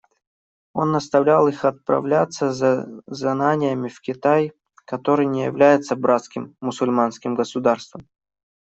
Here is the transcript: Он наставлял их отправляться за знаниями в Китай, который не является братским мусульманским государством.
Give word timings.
Он 0.73 0.91
наставлял 0.93 1.47
их 1.47 1.63
отправляться 1.63 2.51
за 2.51 2.89
знаниями 3.05 3.87
в 3.87 4.01
Китай, 4.01 4.51
который 4.87 5.27
не 5.27 5.43
является 5.45 5.95
братским 5.95 6.55
мусульманским 6.59 7.35
государством. 7.35 8.01